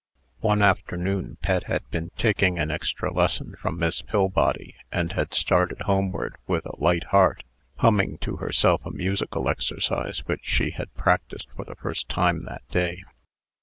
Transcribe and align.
One 0.39 0.63
afternoon, 0.63 1.37
Pet 1.43 1.65
had 1.65 1.87
been 1.91 2.09
taking 2.17 2.57
an 2.57 2.71
extra 2.71 3.13
lesson 3.13 3.53
from 3.61 3.77
Miss 3.77 4.01
Pillbody, 4.01 4.73
and 4.91 5.11
had 5.11 5.35
started 5.35 5.81
homeward 5.81 6.37
with 6.47 6.65
a 6.65 6.75
light 6.79 7.03
heart, 7.03 7.43
humming 7.75 8.17
to 8.21 8.37
herself 8.37 8.83
a 8.83 8.89
musical 8.89 9.47
exercise 9.47 10.25
which 10.25 10.43
she 10.43 10.71
had 10.71 10.91
practised 10.95 11.49
for 11.55 11.65
the 11.65 11.75
first 11.75 12.09
time 12.09 12.45
that 12.45 12.67
day. 12.71 13.03